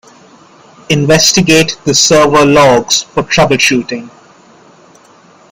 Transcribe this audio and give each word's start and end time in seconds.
Investigate 0.89 1.77
the 1.85 1.93
server 1.93 2.43
logs 2.43 3.03
for 3.03 3.21
troubleshooting. 3.21 4.09